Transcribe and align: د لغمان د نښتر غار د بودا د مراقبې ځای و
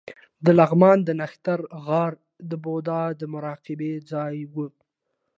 د 0.45 0.47
لغمان 0.59 0.97
د 1.07 1.09
نښتر 1.19 1.59
غار 1.85 2.13
د 2.49 2.51
بودا 2.63 3.01
د 3.19 3.21
مراقبې 3.33 3.93
ځای 4.11 4.37
و 4.53 4.55